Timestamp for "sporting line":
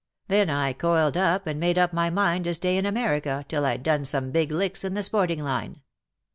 5.03-5.81